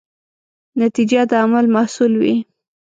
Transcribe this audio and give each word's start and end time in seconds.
نتیجه 0.81 1.21
د 1.29 1.31
عمل 1.43 1.65
محصول 1.75 2.13
وي. 2.21 2.35